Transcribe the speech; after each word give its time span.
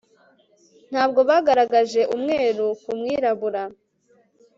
Ntabwo 0.91 1.19
bagaragaje 1.29 2.01
umweru 2.15 2.65
ku 2.83 2.91
mwirabura 2.99 3.63